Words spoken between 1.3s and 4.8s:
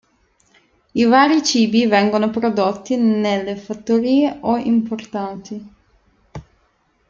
cibi vengono prodotti nelle fattorie o